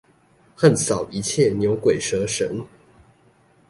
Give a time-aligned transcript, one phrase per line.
[0.57, 2.65] 橫掃一切牛鬼蛇神！